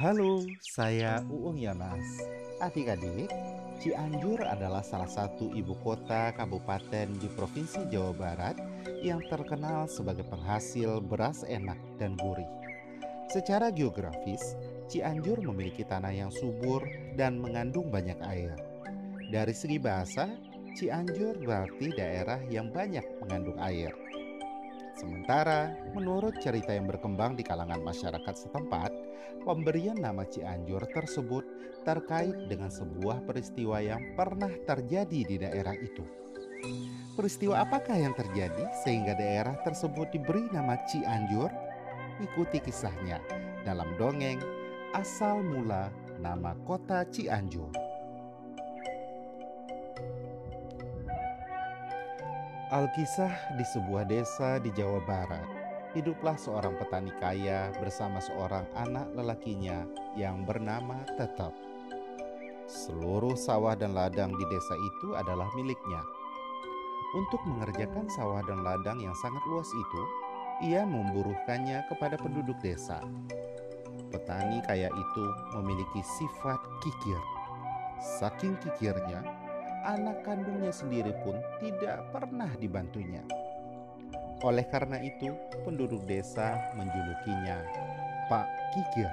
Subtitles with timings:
[0.00, 2.24] Halo, saya Uung Yonas.
[2.64, 3.28] Adik-adik,
[3.84, 8.56] Cianjur adalah salah satu ibu kota kabupaten di Provinsi Jawa Barat
[9.04, 12.48] yang terkenal sebagai penghasil beras enak dan gurih.
[13.28, 14.56] Secara geografis,
[14.88, 16.80] Cianjur memiliki tanah yang subur
[17.20, 18.56] dan mengandung banyak air.
[19.28, 20.32] Dari segi bahasa,
[20.80, 23.92] Cianjur berarti daerah yang banyak mengandung air.
[24.96, 28.92] Sementara, menurut cerita yang berkembang di kalangan masyarakat setempat,
[29.42, 31.44] pemberian nama Cianjur tersebut
[31.84, 36.04] terkait dengan sebuah peristiwa yang pernah terjadi di daerah itu.
[37.16, 41.50] Peristiwa apakah yang terjadi sehingga daerah tersebut diberi nama Cianjur?
[42.20, 43.20] Ikuti kisahnya
[43.64, 44.40] dalam dongeng
[44.92, 45.88] Asal Mula
[46.20, 47.72] Nama Kota Cianjur.
[52.70, 55.59] Alkisah di sebuah desa di Jawa Barat.
[55.90, 59.82] Hiduplah seorang petani kaya bersama seorang anak lelakinya
[60.14, 61.50] yang bernama Tetap.
[62.70, 65.98] Seluruh sawah dan ladang di desa itu adalah miliknya.
[67.18, 70.02] Untuk mengerjakan sawah dan ladang yang sangat luas itu,
[70.70, 73.02] ia memburuhkannya kepada penduduk desa.
[74.14, 75.24] Petani kaya itu
[75.58, 77.18] memiliki sifat kikir.
[78.22, 79.26] Saking kikirnya,
[79.82, 83.26] anak kandungnya sendiri pun tidak pernah dibantunya.
[84.40, 85.36] Oleh karena itu,
[85.68, 87.60] penduduk desa menjulukinya
[88.32, 89.12] Pak Kikir.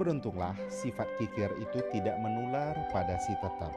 [0.00, 3.68] Beruntunglah sifat kikir itu tidak menular pada si tetap.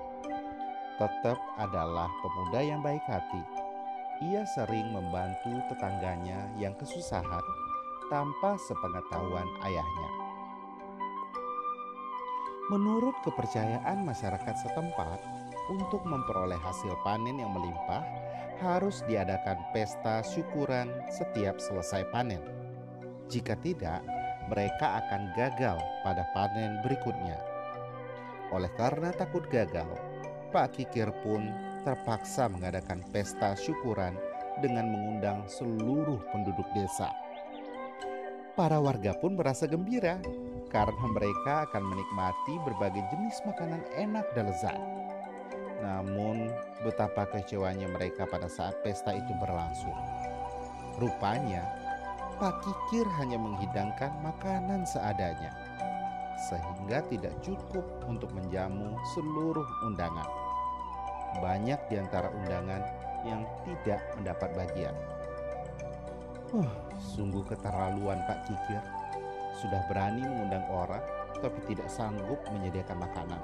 [0.95, 3.43] Tetap adalah pemuda yang baik hati.
[4.23, 7.43] Ia sering membantu tetangganya yang kesusahan
[8.07, 10.09] tanpa sepengetahuan ayahnya.
[12.71, 15.19] Menurut kepercayaan masyarakat setempat,
[15.67, 18.03] untuk memperoleh hasil panen yang melimpah,
[18.63, 22.39] harus diadakan pesta syukuran setiap selesai panen.
[23.27, 23.99] Jika tidak,
[24.47, 25.75] mereka akan gagal
[26.07, 27.35] pada panen berikutnya.
[28.55, 29.91] Oleh karena takut gagal,
[30.55, 31.51] Pak Kikir pun
[31.83, 34.15] terpaksa mengadakan pesta syukuran
[34.63, 37.11] dengan mengundang seluruh penduduk desa.
[38.53, 40.21] Para warga pun merasa gembira
[40.69, 45.02] karena mereka akan menikmati berbagai jenis makanan enak dan lezat.
[45.83, 46.47] Namun,
[46.79, 49.99] betapa kecewanya mereka pada saat pesta itu berlangsung.
[50.95, 51.67] Rupanya,
[52.39, 55.51] Pak Kikir hanya menghidangkan makanan seadanya,
[56.47, 60.27] sehingga tidak cukup untuk menjamu seluruh undangan.
[61.43, 62.81] Banyak di antara undangan
[63.27, 64.95] yang tidak mendapat bagian.
[66.53, 66.69] Uh,
[67.01, 68.83] sungguh keterlaluan Pak Kikir.
[69.59, 71.01] Sudah berani mengundang orang,
[71.41, 73.41] tapi tidak sanggup menyediakan makanan.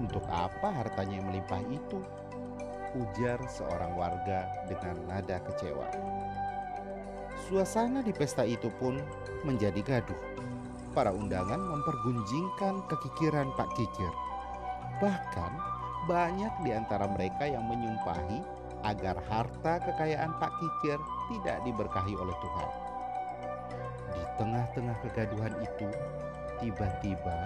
[0.00, 2.00] Untuk apa hartanya yang melimpah itu?
[2.96, 5.88] Ujar seorang warga dengan nada kecewa.
[7.48, 8.96] Suasana di pesta itu pun
[9.42, 10.20] menjadi gaduh.
[10.92, 14.12] Para undangan mempergunjingkan kekikiran Pak Kikir.
[15.00, 15.52] Bahkan
[16.04, 18.44] banyak di antara mereka yang menyumpahi
[18.84, 20.98] agar harta kekayaan Pak Kikir
[21.32, 22.70] tidak diberkahi oleh Tuhan.
[24.12, 25.88] Di tengah-tengah kegaduhan itu,
[26.60, 27.38] tiba-tiba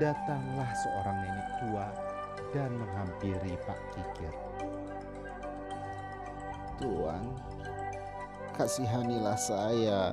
[0.00, 1.86] datanglah seorang nenek tua
[2.52, 4.34] dan menghampiri Pak Kikir.
[6.80, 7.24] Tuan,
[8.56, 10.12] kasihanilah saya.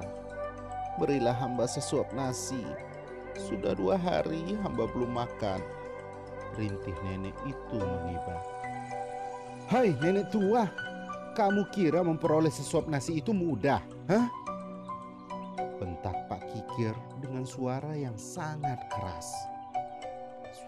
[0.99, 2.63] Berilah hamba sesuap nasi.
[3.39, 5.63] Sudah dua hari hamba belum makan.
[6.59, 8.43] Rintih nenek itu mengibah.
[9.69, 10.67] Hai nenek tua,
[11.37, 13.79] kamu kira memperoleh sesuap nasi itu mudah?
[14.11, 14.27] Hah?
[15.79, 16.91] Bentak Pak Kikir
[17.23, 19.31] dengan suara yang sangat keras.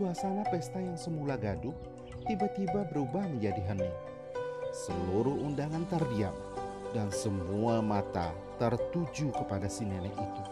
[0.01, 1.78] Suasana pesta yang semula gaduh
[2.25, 3.94] tiba-tiba berubah menjadi hening.
[4.73, 6.34] Seluruh undangan terdiam
[6.89, 10.44] dan semua mata tertuju kepada si nenek itu.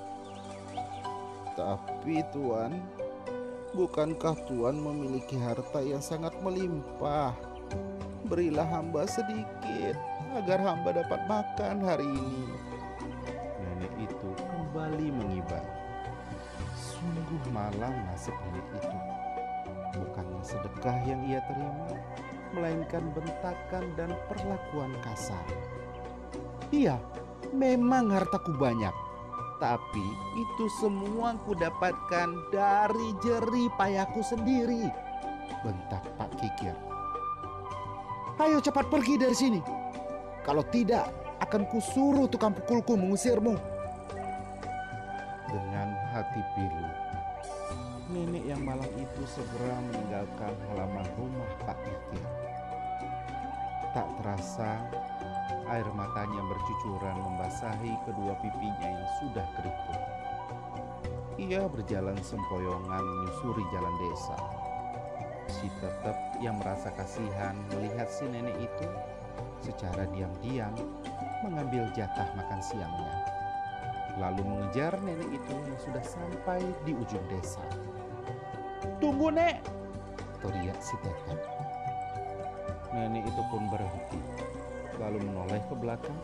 [1.58, 2.78] Tapi tuan,
[3.74, 7.34] bukankah tuan memiliki harta yang sangat melimpah?
[8.30, 9.98] Berilah hamba sedikit
[10.38, 12.54] agar hamba dapat makan hari ini.
[13.66, 15.66] Nenek itu kembali mengibah.
[16.78, 19.19] Sungguh malam nasib nenek itu
[20.00, 21.92] bukannya sedekah yang ia terima,
[22.56, 25.46] melainkan bentakan dan perlakuan kasar.
[26.72, 26.98] Iya,
[27.52, 28.96] memang hartaku banyak,
[29.60, 30.08] tapi
[30.40, 34.88] itu semua ku dapatkan dari jeri payahku sendiri.
[35.62, 36.76] Bentak Pak Kikir.
[38.40, 39.60] Ayo cepat pergi dari sini.
[40.48, 41.12] Kalau tidak,
[41.44, 43.56] akan kusuruh tukang pukulku mengusirmu.
[45.50, 46.88] Dengan hati pilu,
[48.10, 52.26] nenek yang malang itu segera meninggalkan halaman rumah Pak Kikir.
[53.94, 54.82] Tak terasa,
[55.70, 60.02] air matanya bercucuran membasahi kedua pipinya yang sudah keriput.
[61.38, 64.38] Ia berjalan sempoyongan menyusuri jalan desa.
[65.50, 68.90] Si tetap yang merasa kasihan melihat si nenek itu
[69.62, 70.74] secara diam-diam
[71.46, 73.16] mengambil jatah makan siangnya.
[74.18, 77.64] Lalu mengejar nenek itu yang sudah sampai di ujung desa.
[78.98, 79.62] Tunggu, Nek!
[80.42, 81.40] Teriak si tetap.
[82.90, 84.18] Nenek itu pun berhenti,
[84.98, 86.20] lalu menoleh ke belakang.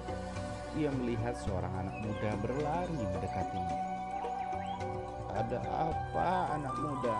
[0.76, 3.80] Ia melihat seorang anak muda berlari mendekatinya.
[5.36, 7.18] Ada apa anak muda?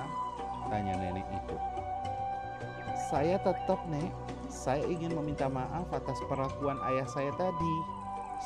[0.72, 1.58] Tanya nenek itu.
[3.12, 4.10] Saya tetap, Nek.
[4.50, 7.76] Saya ingin meminta maaf atas perlakuan ayah saya tadi.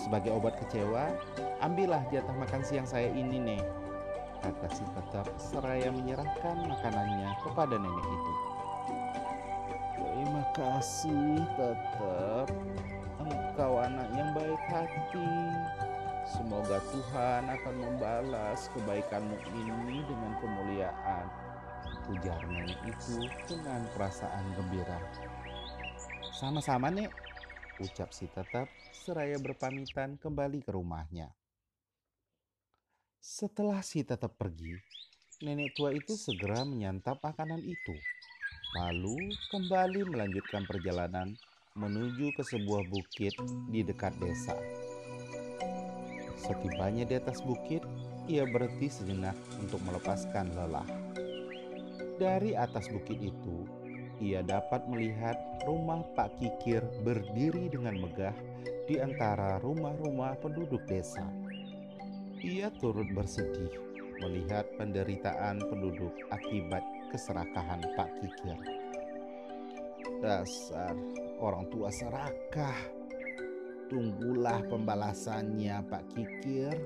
[0.03, 1.15] Sebagai obat kecewa,
[1.63, 3.63] ambillah jatah makan siang saya ini, Nek.
[4.39, 8.33] Kata si tetap seraya menyerahkan makanannya kepada nenek itu.
[9.99, 12.47] Terima kasih, tetap.
[13.19, 15.31] Engkau anak yang baik hati.
[16.23, 21.25] Semoga Tuhan akan membalas kebaikanmu ini dengan kemuliaan.
[22.15, 24.99] Ujar nenek itu dengan perasaan gembira.
[26.31, 27.11] Sama-sama, Nek.
[27.79, 31.38] Ucap si tetap seraya berpamitan kembali ke rumahnya.
[33.29, 34.73] Setelah si tetap pergi,
[35.45, 37.93] nenek tua itu segera menyantap makanan itu.
[38.73, 41.37] Lalu kembali melanjutkan perjalanan
[41.77, 43.37] menuju ke sebuah bukit
[43.69, 44.57] di dekat desa.
[46.41, 47.85] Setibanya di atas bukit,
[48.25, 50.89] ia berhenti sejenak untuk melepaskan lelah.
[52.17, 53.69] Dari atas bukit itu,
[54.17, 55.37] ia dapat melihat
[55.69, 58.33] rumah Pak Kikir berdiri dengan megah
[58.89, 61.29] di antara rumah-rumah penduduk desa.
[62.39, 63.67] Ia turut bersedih
[64.23, 66.79] melihat penderitaan penduduk akibat
[67.11, 68.55] keserakahan Pak Kikir.
[70.23, 70.95] Dasar
[71.43, 72.79] orang tua serakah.
[73.91, 76.79] Tunggulah pembalasannya Pak Kikir.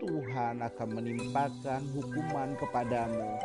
[0.00, 3.36] Tuhan akan menimpakan hukuman kepadamu.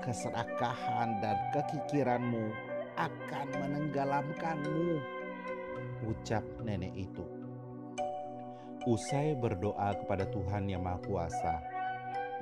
[0.00, 2.48] Keserakahan dan kekikiranmu
[2.96, 4.96] akan menenggelamkanmu.
[6.08, 7.41] Ucap nenek itu.
[8.82, 11.54] Usai berdoa kepada Tuhan Yang Maha Kuasa,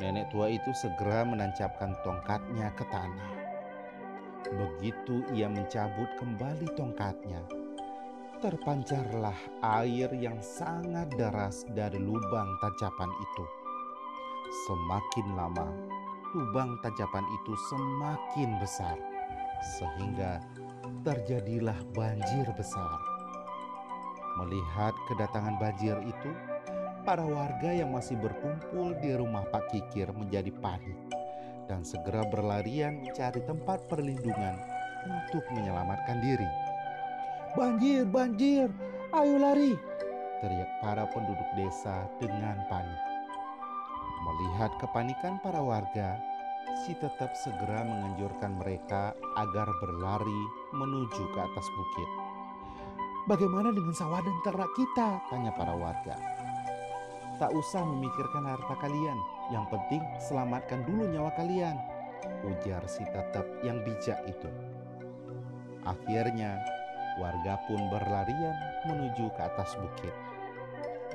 [0.01, 3.33] nenek tua itu segera menancapkan tongkatnya ke tanah.
[4.49, 7.45] Begitu ia mencabut kembali tongkatnya,
[8.41, 9.37] terpancarlah
[9.85, 13.45] air yang sangat deras dari lubang tajapan itu.
[14.65, 15.69] Semakin lama,
[16.33, 18.97] lubang tajapan itu semakin besar,
[19.77, 20.41] sehingga
[21.05, 23.10] terjadilah banjir besar.
[24.39, 26.31] Melihat kedatangan banjir itu,
[27.03, 30.95] para warga yang masih berkumpul di rumah Pak Kikir menjadi panik
[31.67, 34.59] dan segera berlarian mencari tempat perlindungan
[35.07, 36.51] untuk menyelamatkan diri.
[37.59, 38.71] Banjir, banjir,
[39.11, 39.91] ayo lari!
[40.41, 43.01] teriak para penduduk desa dengan panik.
[44.21, 46.17] Melihat kepanikan para warga,
[46.85, 50.43] si tetap segera menganjurkan mereka agar berlari
[50.73, 52.30] menuju ke atas bukit.
[53.29, 55.21] Bagaimana dengan sawah dan ternak kita?
[55.29, 56.17] Tanya para warga.
[57.37, 59.19] Tak usah memikirkan harta kalian,
[59.53, 61.77] yang penting selamatkan dulu nyawa kalian.
[62.45, 64.49] Ujar si tetap yang bijak itu.
[65.85, 66.61] Akhirnya,
[67.21, 68.57] warga pun berlarian
[68.89, 70.13] menuju ke atas bukit.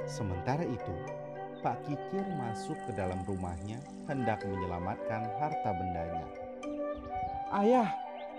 [0.06, 0.94] Sementara itu,
[1.66, 6.26] Pak Kikir masuk ke dalam rumahnya hendak menyelamatkan harta bendanya.
[7.50, 7.90] Ayah,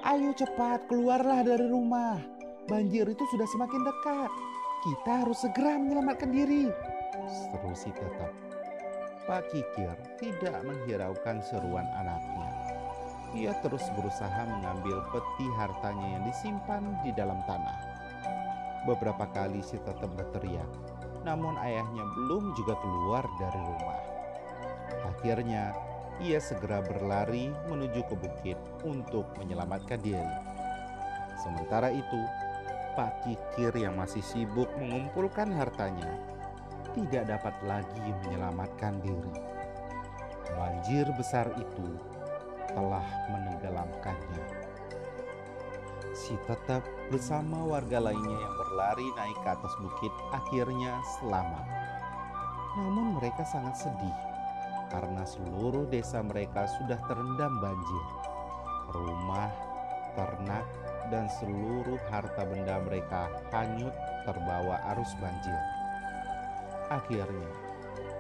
[0.07, 2.37] ayo cepat keluarlah dari rumah.
[2.67, 4.31] Banjir itu sudah semakin dekat.
[4.83, 6.67] Kita harus segera menyelamatkan diri.
[7.31, 8.35] Seru si tetap.
[9.27, 12.51] Pak Kikir tidak menghiraukan seruan anaknya.
[13.39, 17.79] Ia terus berusaha mengambil peti hartanya yang disimpan di dalam tanah.
[18.87, 20.71] Beberapa kali si tetap berteriak,
[21.27, 24.01] namun ayahnya belum juga keluar dari rumah.
[25.11, 25.75] Akhirnya,
[26.23, 30.39] ia segera berlari menuju ke bukit untuk menyelamatkan diri.
[31.43, 32.21] Sementara itu,
[32.97, 36.17] Pak Kikir yang masih sibuk mengumpulkan hartanya
[36.97, 39.37] tidak dapat lagi menyelamatkan diri.
[40.57, 41.89] Banjir besar itu
[42.73, 44.45] telah menenggelamkannya.
[46.17, 46.81] Si tetap
[47.13, 51.69] bersama warga lainnya yang berlari naik ke atas bukit akhirnya selamat.
[52.81, 54.17] Namun mereka sangat sedih
[54.89, 58.05] karena seluruh desa mereka sudah terendam banjir.
[58.89, 59.53] Rumah,
[60.17, 60.65] ternak,
[61.11, 63.93] dan seluruh harta benda mereka hanyut
[64.27, 65.61] terbawa arus banjir.
[66.91, 67.51] Akhirnya,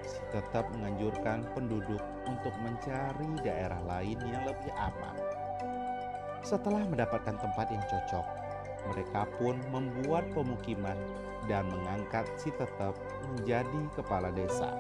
[0.06, 5.16] si tetap menganjurkan penduduk untuk mencari daerah lain yang lebih aman.
[6.46, 8.26] Setelah mendapatkan tempat yang cocok,
[8.94, 10.98] mereka pun membuat pemukiman
[11.50, 12.94] dan mengangkat si tetap
[13.34, 14.70] menjadi kepala desa.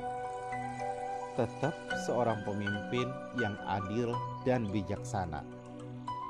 [1.36, 1.76] tetap
[2.08, 3.04] seorang pemimpin
[3.36, 4.16] yang adil
[4.48, 5.44] dan bijaksana.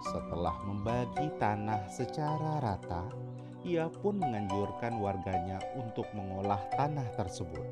[0.07, 3.11] Setelah membagi tanah secara rata,
[3.67, 7.67] ia pun menganjurkan warganya untuk mengolah tanah tersebut.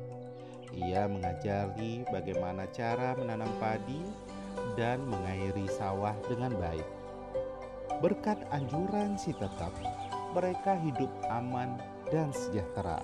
[0.75, 4.03] Ia mengajari bagaimana cara menanam padi
[4.75, 6.87] dan mengairi sawah dengan baik.
[8.03, 9.71] Berkat anjuran si tetap,
[10.35, 11.79] mereka hidup aman
[12.11, 12.99] dan sejahtera.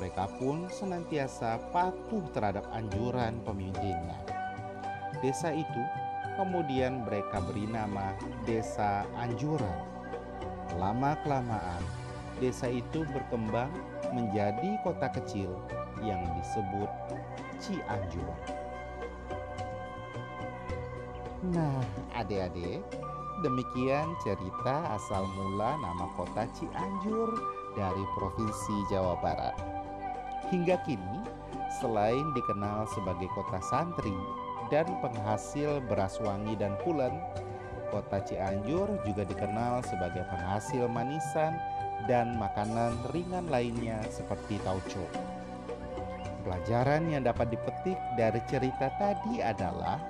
[0.00, 4.16] Mereka pun senantiasa patuh terhadap anjuran pemimpinnya.
[5.20, 5.82] Desa itu
[6.38, 8.14] kemudian mereka beri nama
[8.46, 9.82] Desa Anjuran.
[10.78, 11.82] Lama-kelamaan,
[12.38, 13.74] desa itu berkembang
[14.14, 15.50] menjadi kota kecil
[15.98, 16.86] yang disebut
[17.58, 18.38] Cianjur.
[21.50, 21.82] Nah,
[22.14, 22.86] adik-adik,
[23.42, 27.34] demikian cerita asal mula nama kota Cianjur
[27.74, 29.58] dari Provinsi Jawa Barat.
[30.54, 31.18] Hingga kini,
[31.82, 34.14] selain dikenal sebagai kota santri
[34.68, 37.12] dan penghasil beras wangi dan pulen,
[37.88, 41.56] kota Cianjur juga dikenal sebagai penghasil manisan
[42.06, 45.04] dan makanan ringan lainnya seperti tauco.
[46.44, 50.00] Pelajaran yang dapat dipetik dari cerita tadi adalah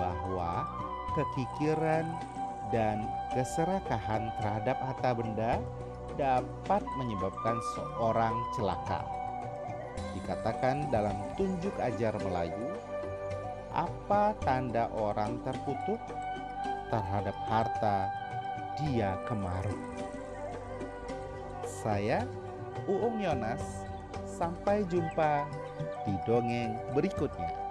[0.00, 0.64] bahwa
[1.16, 2.04] kekikiran
[2.72, 5.52] dan keserakahan terhadap harta benda
[6.16, 9.04] dapat menyebabkan seorang celaka
[10.16, 12.72] dikatakan dalam tunjuk ajar Melayu,
[13.76, 16.00] apa tanda orang terkutuk
[16.88, 18.08] terhadap harta
[18.80, 19.76] dia kemaru.
[21.68, 22.24] Saya
[22.88, 23.84] Uung Yonas,
[24.24, 25.44] sampai jumpa
[26.08, 27.65] di dongeng berikutnya.